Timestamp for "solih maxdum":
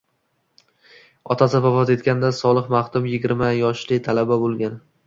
2.41-3.09